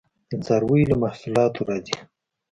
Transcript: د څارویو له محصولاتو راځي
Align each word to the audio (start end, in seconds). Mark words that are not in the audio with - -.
د 0.29 0.31
څارویو 0.45 0.89
له 0.91 0.95
محصولاتو 1.03 1.67
راځي 1.69 1.97